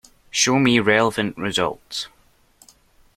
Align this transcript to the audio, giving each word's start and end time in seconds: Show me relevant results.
Show 0.31 0.57
me 0.57 0.79
relevant 0.79 1.37
results. 1.37 2.07